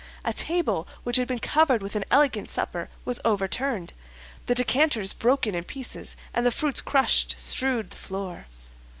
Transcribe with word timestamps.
A 0.25 0.33
table, 0.33 0.87
which 1.03 1.17
had 1.17 1.27
been 1.27 1.37
covered 1.37 1.83
with 1.83 1.95
an 1.95 2.05
elegant 2.09 2.49
supper, 2.49 2.89
was 3.05 3.19
overturned. 3.23 3.93
The 4.47 4.55
decanters 4.55 5.13
broken 5.13 5.53
in 5.53 5.63
pieces, 5.63 6.15
and 6.33 6.43
the 6.43 6.49
fruits 6.49 6.81
crushed, 6.81 7.35
strewed 7.37 7.91
the 7.91 7.97
floor. 7.97 8.47